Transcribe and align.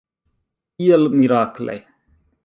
Kiel 0.77 1.05
mirakle! 1.17 1.75